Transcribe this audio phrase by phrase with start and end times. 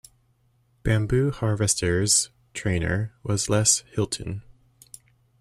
[0.81, 4.41] Bamboo Harvester's trainer was Les Hilton.